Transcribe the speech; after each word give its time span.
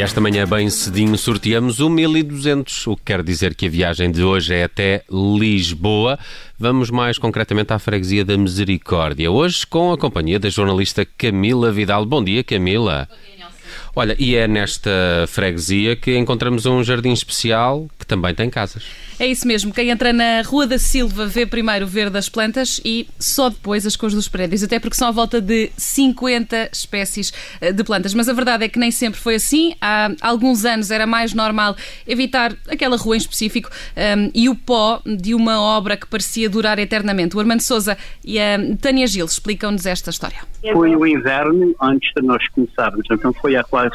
E 0.00 0.02
esta 0.02 0.18
manhã, 0.18 0.46
bem 0.46 0.70
cedinho, 0.70 1.14
sorteamos 1.18 1.78
o 1.78 1.90
1200, 1.90 2.86
o 2.86 2.96
que 2.96 3.02
quer 3.04 3.22
dizer 3.22 3.54
que 3.54 3.66
a 3.66 3.68
viagem 3.68 4.10
de 4.10 4.22
hoje 4.22 4.54
é 4.54 4.64
até 4.64 5.02
Lisboa. 5.10 6.18
Vamos 6.58 6.90
mais 6.90 7.18
concretamente 7.18 7.70
à 7.74 7.78
freguesia 7.78 8.24
da 8.24 8.34
Misericórdia. 8.34 9.30
Hoje 9.30 9.66
com 9.66 9.92
a 9.92 9.98
companhia 9.98 10.40
da 10.40 10.48
jornalista 10.48 11.04
Camila 11.04 11.70
Vidal. 11.70 12.06
Bom 12.06 12.24
dia, 12.24 12.42
Camila. 12.42 13.06
Bom 13.10 13.16
dia. 13.36 13.46
Olha, 13.94 14.14
e 14.18 14.36
é 14.36 14.46
nesta 14.46 14.90
freguesia 15.28 15.96
que 15.96 16.16
encontramos 16.16 16.66
um 16.66 16.82
jardim 16.82 17.12
especial 17.12 17.88
que 17.98 18.06
também 18.06 18.34
tem 18.34 18.48
casas. 18.48 18.84
É 19.20 19.26
isso 19.26 19.46
mesmo. 19.46 19.70
Quem 19.70 19.90
entra 19.90 20.14
na 20.14 20.40
Rua 20.40 20.66
da 20.66 20.78
Silva 20.78 21.26
vê 21.26 21.44
primeiro 21.44 21.84
o 21.84 21.88
verde 21.88 22.12
das 22.12 22.26
plantas 22.26 22.80
e 22.82 23.06
só 23.18 23.50
depois 23.50 23.84
as 23.84 23.94
cores 23.94 24.14
dos 24.14 24.28
prédios, 24.28 24.62
até 24.62 24.80
porque 24.80 24.96
são 24.96 25.08
à 25.08 25.10
volta 25.10 25.42
de 25.42 25.70
50 25.76 26.70
espécies 26.72 27.30
eh, 27.60 27.70
de 27.70 27.84
plantas. 27.84 28.14
Mas 28.14 28.30
a 28.30 28.32
verdade 28.32 28.64
é 28.64 28.68
que 28.68 28.78
nem 28.78 28.90
sempre 28.90 29.20
foi 29.20 29.34
assim. 29.34 29.74
Há 29.78 30.10
alguns 30.22 30.64
anos 30.64 30.90
era 30.90 31.06
mais 31.06 31.34
normal 31.34 31.76
evitar 32.06 32.54
aquela 32.66 32.96
rua 32.96 33.14
em 33.14 33.18
específico 33.18 33.68
um, 33.70 34.00
ehm, 34.00 34.30
e 34.34 34.48
o 34.48 34.54
pó 34.54 35.02
de 35.04 35.34
uma 35.34 35.60
obra 35.60 35.98
que 35.98 36.06
parecia 36.06 36.48
durar 36.48 36.78
eternamente. 36.78 37.36
O 37.36 37.40
Armando 37.40 37.60
Souza 37.60 37.98
e 38.24 38.38
a 38.40 38.58
Tânia 38.80 39.06
Gil 39.06 39.26
explicam-nos 39.26 39.84
esta 39.84 40.08
história. 40.08 40.38
Foi 40.72 40.96
o 40.96 41.06
inverno 41.06 41.74
antes 41.80 42.10
de 42.16 42.22
nós 42.22 42.46
começarmos, 42.48 43.06
então 43.10 43.34
foi 43.34 43.54
há 43.54 43.64
quase 43.80 43.94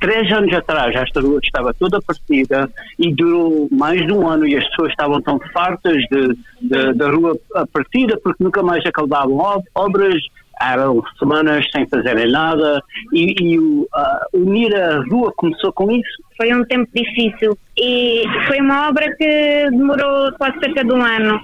três 0.00 0.30
anos 0.32 0.52
atrás. 0.54 0.94
Esta 0.94 1.20
rua 1.20 1.40
estava 1.42 1.74
toda 1.74 2.00
partida 2.00 2.70
e 2.98 3.14
durou 3.14 3.68
mais 3.70 4.00
de 4.06 4.12
um 4.12 4.26
ano 4.26 4.46
e 4.46 4.56
as 4.56 4.66
pessoas 4.68 4.90
estavam 4.90 5.20
tão 5.20 5.38
fartas 5.52 6.02
de, 6.10 6.94
da 6.94 7.10
rua 7.10 7.36
partida 7.72 8.18
porque 8.22 8.42
nunca 8.42 8.62
mais 8.62 8.84
acabavam 8.86 9.62
obras, 9.74 10.16
eram 10.60 11.02
semanas 11.18 11.66
sem 11.70 11.86
fazerem 11.86 12.30
nada 12.30 12.80
e, 13.12 13.34
e 13.40 13.58
uh, 13.58 13.86
unir 14.32 14.74
a 14.74 15.02
rua 15.10 15.32
começou 15.36 15.72
com 15.72 15.90
isso. 15.90 16.22
Foi 16.36 16.52
um 16.54 16.64
tempo 16.64 16.88
difícil 16.94 17.58
e 17.76 18.24
foi 18.46 18.60
uma 18.60 18.88
obra 18.88 19.14
que 19.16 19.70
demorou 19.70 20.32
quase 20.38 20.58
cerca 20.60 20.82
de 20.82 20.92
um 20.92 21.02
ano. 21.02 21.40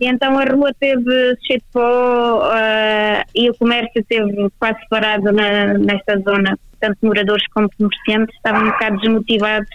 E 0.00 0.06
então 0.06 0.36
a 0.36 0.44
rua 0.44 0.72
teve 0.80 1.36
cheio 1.46 1.58
de 1.60 1.64
pó 1.72 2.48
uh, 2.48 3.24
e 3.34 3.50
o 3.50 3.54
comércio 3.54 4.00
esteve 4.00 4.48
quase 4.58 4.78
parado 4.88 5.32
na, 5.32 5.74
nesta 5.74 6.18
zona. 6.18 6.56
Tanto 6.82 6.98
moradores 7.02 7.46
como 7.54 7.70
comerciantes 7.78 8.34
estavam 8.36 8.66
um 8.66 8.70
bocado 8.70 8.98
desmotivados 8.98 9.70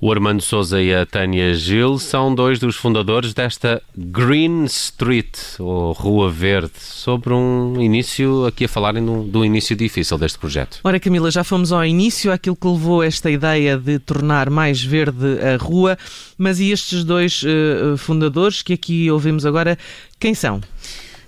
o 0.00 0.12
Armando 0.12 0.40
Souza 0.40 0.80
e 0.80 0.94
a 0.94 1.04
Tânia 1.04 1.52
Gil 1.54 1.98
são 1.98 2.34
dois 2.34 2.58
dos 2.58 2.76
fundadores 2.76 3.34
desta 3.34 3.82
Green 3.96 4.64
Street, 4.64 5.36
ou 5.58 5.92
Rua 5.92 6.30
Verde, 6.30 6.78
sobre 6.78 7.34
um 7.34 7.80
início, 7.80 8.46
aqui 8.46 8.64
a 8.64 8.68
falarem 8.68 9.04
do, 9.04 9.24
do 9.24 9.44
início 9.44 9.74
difícil 9.74 10.16
deste 10.16 10.38
projeto. 10.38 10.80
Ora, 10.84 11.00
Camila, 11.00 11.30
já 11.30 11.42
fomos 11.42 11.72
ao 11.72 11.84
início, 11.84 12.32
aquilo 12.32 12.56
que 12.56 12.66
levou 12.66 13.02
esta 13.02 13.30
ideia 13.30 13.76
de 13.76 13.98
tornar 13.98 14.48
mais 14.50 14.82
verde 14.82 15.38
a 15.40 15.56
rua, 15.56 15.98
mas 16.36 16.60
e 16.60 16.70
estes 16.70 17.04
dois 17.04 17.42
uh, 17.42 17.96
fundadores 17.96 18.62
que 18.62 18.72
aqui 18.72 19.10
ouvimos 19.10 19.44
agora, 19.44 19.76
quem 20.18 20.34
são? 20.34 20.60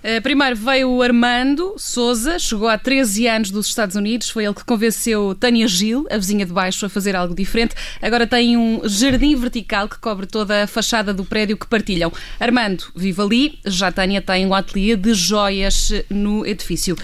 Uh, 0.03 0.21
primeiro 0.21 0.55
veio 0.55 0.89
o 0.89 1.01
Armando 1.01 1.75
Souza, 1.77 2.39
chegou 2.39 2.67
há 2.67 2.77
13 2.77 3.27
anos 3.27 3.51
dos 3.51 3.67
Estados 3.67 3.95
Unidos, 3.95 4.29
foi 4.29 4.45
ele 4.45 4.53
que 4.53 4.65
convenceu 4.65 5.35
Tânia 5.39 5.67
Gil, 5.67 6.07
a 6.09 6.17
vizinha 6.17 6.45
de 6.45 6.51
baixo, 6.51 6.85
a 6.85 6.89
fazer 6.89 7.15
algo 7.15 7.35
diferente. 7.35 7.75
Agora 8.01 8.25
tem 8.25 8.57
um 8.57 8.81
jardim 8.83 9.35
vertical 9.35 9.87
que 9.87 9.99
cobre 9.99 10.25
toda 10.25 10.63
a 10.63 10.67
fachada 10.67 11.13
do 11.13 11.23
prédio 11.23 11.55
que 11.55 11.67
partilham. 11.67 12.11
Armando 12.39 12.85
vive 12.95 13.21
ali, 13.21 13.59
já 13.65 13.91
Tânia 13.91 14.21
tem 14.21 14.45
um 14.45 14.53
ateliê 14.53 14.95
de 14.95 15.13
joias 15.13 15.91
no 16.09 16.45
edifício. 16.45 16.97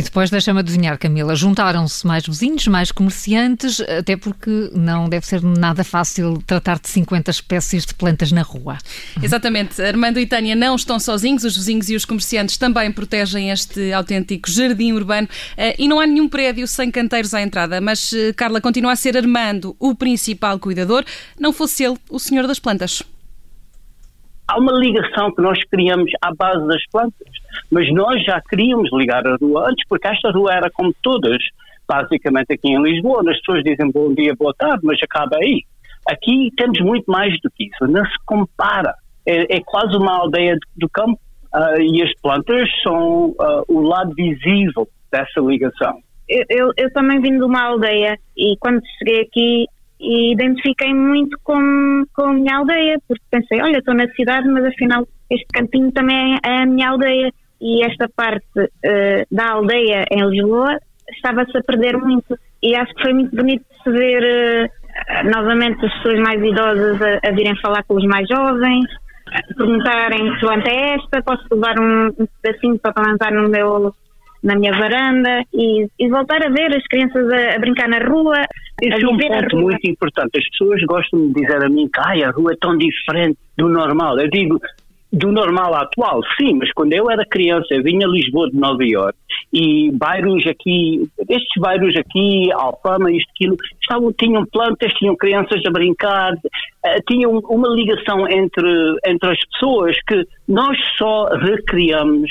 Depois 0.00 0.30
deixa-me 0.30 0.60
adivinhar, 0.60 0.96
Camila, 0.98 1.36
juntaram-se 1.36 2.06
mais 2.06 2.26
vizinhos, 2.26 2.66
mais 2.66 2.90
comerciantes, 2.90 3.80
até 3.80 4.16
porque 4.16 4.70
não 4.74 5.06
deve 5.06 5.26
ser 5.26 5.42
nada 5.42 5.84
fácil 5.84 6.42
tratar 6.46 6.78
de 6.78 6.88
50 6.88 7.30
espécies 7.30 7.84
de 7.84 7.94
plantas 7.94 8.32
na 8.32 8.40
rua. 8.40 8.78
Exatamente. 9.22 9.82
Armando 9.82 10.18
e 10.18 10.26
Tânia 10.26 10.56
não 10.56 10.76
estão 10.76 10.98
sozinhos, 10.98 11.44
os 11.44 11.56
vizinhos 11.56 11.90
e 11.90 11.94
os 11.94 12.06
comerciantes 12.06 12.56
também 12.56 12.90
protegem 12.90 13.50
este 13.50 13.92
autêntico 13.92 14.50
jardim 14.50 14.92
urbano 14.92 15.28
eh, 15.58 15.74
e 15.78 15.86
não 15.86 16.00
há 16.00 16.06
nenhum 16.06 16.28
prédio 16.28 16.66
sem 16.66 16.90
canteiros 16.90 17.34
à 17.34 17.42
entrada. 17.42 17.80
Mas, 17.80 18.12
eh, 18.14 18.32
Carla, 18.32 18.60
continua 18.60 18.92
a 18.92 18.96
ser 18.96 19.16
Armando 19.16 19.76
o 19.78 19.94
principal 19.94 20.58
cuidador, 20.58 21.04
não 21.38 21.52
fosse 21.52 21.84
ele 21.84 21.98
o 22.08 22.18
senhor 22.18 22.46
das 22.46 22.58
plantas 22.58 23.02
há 24.48 24.58
uma 24.58 24.72
ligação 24.72 25.32
que 25.34 25.40
nós 25.40 25.58
criamos 25.70 26.10
à 26.20 26.34
base 26.34 26.66
das 26.66 26.84
plantas, 26.90 27.28
mas 27.70 27.92
nós 27.92 28.22
já 28.24 28.40
queríamos 28.40 28.90
ligar 28.92 29.26
a 29.26 29.36
rua 29.36 29.68
antes, 29.70 29.86
porque 29.88 30.08
esta 30.08 30.30
rua 30.30 30.52
era 30.52 30.70
como 30.70 30.94
todas, 31.02 31.42
basicamente 31.88 32.52
aqui 32.52 32.68
em 32.68 32.82
Lisboa, 32.82 33.22
as 33.30 33.38
pessoas 33.38 33.62
dizem 33.64 33.90
bom 33.90 34.12
dia, 34.14 34.34
boa 34.34 34.54
tarde, 34.56 34.80
mas 34.84 34.98
acaba 35.02 35.36
aí. 35.36 35.62
Aqui 36.08 36.50
temos 36.56 36.80
muito 36.80 37.04
mais 37.10 37.32
do 37.42 37.50
que 37.50 37.64
isso, 37.64 37.86
não 37.86 38.04
se 38.04 38.16
compara. 38.26 38.94
É, 39.24 39.56
é 39.56 39.60
quase 39.64 39.96
uma 39.96 40.18
aldeia 40.18 40.56
do 40.76 40.88
campo 40.88 41.18
uh, 41.54 41.80
e 41.80 42.02
as 42.02 42.12
plantas 42.20 42.68
são 42.82 43.30
uh, 43.30 43.64
o 43.68 43.80
lado 43.80 44.12
visível 44.14 44.88
dessa 45.12 45.40
ligação. 45.40 46.00
Eu, 46.28 46.44
eu, 46.48 46.72
eu 46.76 46.92
também 46.92 47.20
vim 47.20 47.36
de 47.36 47.44
uma 47.44 47.62
aldeia 47.62 48.18
e 48.36 48.56
quando 48.58 48.80
cheguei 48.98 49.20
aqui 49.20 49.66
identifiquei 50.02 50.92
muito 50.92 51.38
com, 51.44 52.02
com 52.14 52.22
a 52.22 52.32
minha 52.32 52.56
aldeia, 52.56 52.98
porque 53.06 53.22
pensei, 53.30 53.62
olha, 53.62 53.78
estou 53.78 53.94
na 53.94 54.08
cidade, 54.14 54.48
mas 54.48 54.64
afinal 54.64 55.06
este 55.30 55.46
cantinho 55.52 55.92
também 55.92 56.36
é 56.44 56.62
a 56.62 56.66
minha 56.66 56.90
aldeia. 56.90 57.32
E 57.62 57.84
esta 57.84 58.08
parte 58.08 58.58
uh, 58.58 59.26
da 59.30 59.52
aldeia 59.52 60.04
em 60.10 60.28
Lisboa 60.28 60.76
estava-se 61.14 61.56
a 61.56 61.62
perder 61.62 61.96
muito. 61.96 62.36
E 62.60 62.74
acho 62.74 62.92
que 62.94 63.02
foi 63.02 63.14
muito 63.14 63.36
bonito 63.36 63.64
se 63.84 63.90
ver 63.90 64.68
uh, 64.68 65.30
novamente 65.30 65.86
as 65.86 65.94
pessoas 65.94 66.18
mais 66.18 66.42
idosas 66.42 67.00
a, 67.00 67.28
a, 67.28 67.30
virem 67.30 67.56
falar 67.60 67.84
com 67.84 67.94
os 67.94 68.04
mais 68.04 68.26
jovens, 68.28 68.86
perguntarem 69.56 70.34
que 70.34 70.40
planta 70.40 70.70
é 70.70 70.94
esta, 70.94 71.22
posso 71.22 71.44
levar 71.52 71.78
um, 71.78 72.08
um 72.08 72.26
pedacinho 72.42 72.78
para 72.80 72.92
plantar 72.92 73.32
no 73.32 73.48
meu 73.48 73.94
na 74.42 74.56
minha 74.56 74.72
varanda 74.72 75.44
e, 75.54 75.86
e 75.98 76.08
voltar 76.08 76.44
a 76.44 76.48
ver 76.48 76.76
as 76.76 76.84
crianças 76.88 77.30
a, 77.30 77.54
a 77.54 77.58
brincar 77.60 77.88
na 77.88 77.98
rua. 77.98 78.42
Esse 78.80 79.04
é 79.04 79.08
um 79.08 79.16
ponto 79.16 79.56
muito 79.56 79.86
importante. 79.88 80.36
As 80.36 80.48
pessoas 80.50 80.82
gostam 80.82 81.28
de 81.28 81.34
dizer 81.34 81.64
a 81.64 81.68
mim 81.68 81.88
que 81.88 82.00
Ai, 82.04 82.24
a 82.24 82.30
rua 82.30 82.52
é 82.52 82.56
tão 82.60 82.76
diferente 82.76 83.38
do 83.56 83.68
normal. 83.68 84.18
Eu 84.18 84.28
digo, 84.28 84.60
do 85.12 85.30
normal 85.30 85.74
atual, 85.74 86.20
sim, 86.40 86.54
mas 86.54 86.72
quando 86.72 86.94
eu 86.94 87.10
era 87.10 87.24
criança, 87.26 87.66
eu 87.70 87.82
vinha 87.82 88.06
a 88.06 88.10
Lisboa 88.10 88.50
de 88.50 88.56
Nova 88.56 88.82
Iorque 88.82 89.18
e 89.52 89.90
bairros 89.92 90.46
aqui, 90.46 91.06
estes 91.28 91.60
bairros 91.60 91.94
aqui, 91.96 92.50
Alfama, 92.52 93.12
isto, 93.12 93.30
aquilo, 93.34 93.56
estavam, 93.80 94.12
tinham 94.12 94.46
plantas, 94.46 94.92
tinham 94.94 95.14
crianças 95.14 95.60
a 95.66 95.70
brincar, 95.70 96.32
uh, 96.32 97.02
tinham 97.06 97.38
uma 97.50 97.68
ligação 97.68 98.26
entre, 98.26 98.96
entre 99.06 99.30
as 99.30 99.38
pessoas 99.50 99.96
que 100.08 100.26
nós 100.48 100.78
só 100.96 101.26
recriamos 101.36 102.30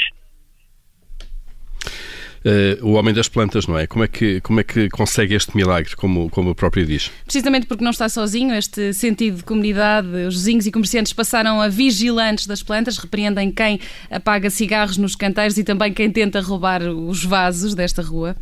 uh, 2.45 2.85
o 2.85 2.93
homem 2.93 3.13
das 3.13 3.27
plantas, 3.27 3.67
não 3.67 3.77
é? 3.77 3.87
Como 3.87 4.03
é 4.03 4.07
que, 4.07 4.41
como 4.41 4.59
é 4.59 4.63
que 4.63 4.89
consegue 4.89 5.33
este 5.33 5.55
milagre, 5.55 5.95
como, 5.95 6.29
como 6.29 6.51
o 6.51 6.55
próprio 6.55 6.85
diz? 6.85 7.11
Precisamente 7.23 7.65
porque 7.67 7.83
não 7.83 7.91
está 7.91 8.09
sozinho, 8.09 8.53
este 8.53 8.93
sentido 8.93 9.37
de 9.37 9.43
comunidade, 9.43 10.07
os 10.27 10.35
vizinhos 10.35 10.65
e 10.65 10.71
comerciantes 10.71 11.13
passaram 11.13 11.61
a 11.61 11.67
vigilantes 11.67 12.47
das 12.47 12.63
plantas, 12.63 12.97
repreendem 12.97 13.51
quem 13.51 13.79
apaga 14.09 14.49
cigarros 14.49 14.97
nos 14.97 15.15
canteiros 15.15 15.57
e 15.57 15.63
também 15.63 15.93
quem 15.93 16.09
tenta 16.09 16.41
roubar 16.41 16.81
os 16.83 17.23
vasos 17.23 17.73
desta 17.75 18.01
rua. 18.01 18.35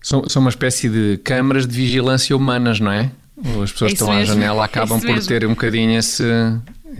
São, 0.00 0.28
são 0.28 0.42
uma 0.42 0.50
espécie 0.50 0.88
de 0.88 1.18
câmaras 1.22 1.66
de 1.66 1.76
vigilância 1.76 2.36
humanas, 2.36 2.80
não 2.80 2.90
é? 2.90 3.10
As 3.62 3.72
pessoas 3.72 3.92
é 3.92 3.94
que 3.94 4.02
estão 4.02 4.08
mesmo. 4.14 4.32
à 4.32 4.34
janela 4.34 4.64
acabam 4.64 4.98
é 4.98 5.00
por 5.00 5.10
mesmo. 5.10 5.28
ter 5.28 5.46
um 5.46 5.50
bocadinho 5.50 5.98
esse, 5.98 6.22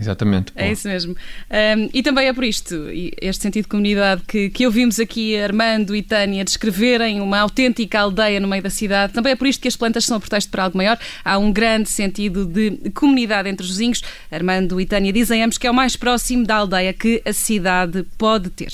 Exatamente. 0.03 0.51
É 0.55 0.71
isso 0.71 0.87
mesmo. 0.87 1.13
Um, 1.13 1.89
e 1.93 2.03
também 2.03 2.27
é 2.27 2.33
por 2.33 2.43
isto, 2.43 2.87
este 3.21 3.41
sentido 3.41 3.63
de 3.63 3.69
comunidade, 3.69 4.21
que, 4.27 4.49
que 4.49 4.65
ouvimos 4.65 4.99
aqui 4.99 5.37
Armando 5.39 5.95
e 5.95 6.01
Tânia 6.01 6.43
descreverem 6.43 7.21
uma 7.21 7.39
autêntica 7.39 7.99
aldeia 7.99 8.39
no 8.39 8.47
meio 8.47 8.61
da 8.61 8.69
cidade. 8.69 9.13
Também 9.13 9.33
é 9.33 9.35
por 9.35 9.47
isto 9.47 9.61
que 9.61 9.67
as 9.67 9.75
plantas 9.75 10.05
são 10.05 10.17
a 10.17 10.19
pretexto 10.19 10.51
para 10.51 10.63
algo 10.63 10.77
maior. 10.77 10.97
Há 11.23 11.37
um 11.37 11.51
grande 11.51 11.89
sentido 11.89 12.45
de 12.45 12.91
comunidade 12.91 13.49
entre 13.49 13.63
os 13.63 13.71
vizinhos. 13.71 14.01
Armando 14.29 14.79
e 14.79 14.85
Tânia 14.85 15.13
dizem 15.13 15.43
ambos 15.43 15.57
que 15.57 15.67
é 15.67 15.71
o 15.71 15.73
mais 15.73 15.95
próximo 15.95 16.45
da 16.45 16.55
aldeia 16.55 16.93
que 16.93 17.21
a 17.25 17.33
cidade 17.33 18.05
pode 18.17 18.49
ter. 18.49 18.71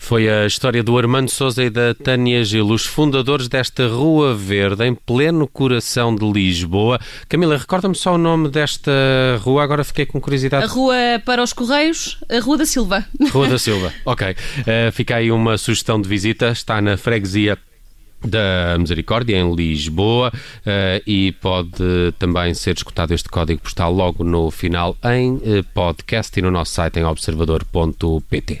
Foi 0.00 0.28
a 0.28 0.46
história 0.46 0.82
do 0.82 0.98
Armando 0.98 1.30
Souza 1.30 1.62
e 1.62 1.70
da 1.70 1.94
Tânia 1.94 2.42
Gil, 2.42 2.66
os 2.66 2.84
fundadores 2.84 3.46
desta 3.46 3.86
Rua 3.86 4.34
Verde, 4.34 4.84
em 4.84 4.94
pleno 4.94 5.46
coração 5.46 6.16
de 6.16 6.28
Lisboa. 6.28 6.98
Camila, 7.28 7.56
recorda-me 7.56 7.94
só 7.94 8.14
o 8.14 8.18
nome 8.18 8.48
desta 8.48 8.90
rua, 9.40 9.62
agora 9.62 9.84
fiquei 9.84 10.06
com 10.06 10.20
curiosidade. 10.20 10.64
A 10.64 10.66
Rua 10.66 10.96
para 11.24 11.42
os 11.42 11.52
Correios, 11.52 12.18
a 12.28 12.40
Rua 12.40 12.56
da 12.56 12.66
Silva. 12.66 13.04
Rua 13.30 13.48
da 13.48 13.58
Silva, 13.60 13.92
ok. 14.04 14.30
Uh, 14.30 14.90
fica 14.90 15.16
aí 15.16 15.30
uma 15.30 15.56
sugestão 15.56 16.00
de 16.00 16.08
visita, 16.08 16.48
está 16.50 16.80
na 16.80 16.96
freguesia 16.96 17.56
da 18.24 18.76
Misericórdia 18.78 19.36
em 19.36 19.54
Lisboa 19.54 20.32
uh, 20.34 21.02
e 21.06 21.32
pode 21.32 22.12
também 22.18 22.52
ser 22.54 22.74
escutado 22.74 23.12
este 23.12 23.28
código 23.28 23.60
postal 23.60 23.92
logo 23.92 24.24
no 24.24 24.50
final 24.50 24.96
em 25.04 25.34
uh, 25.34 25.64
podcast 25.72 26.36
e 26.36 26.42
no 26.42 26.50
nosso 26.50 26.72
site 26.72 26.98
em 26.98 27.04
observador.pt. 27.04 28.60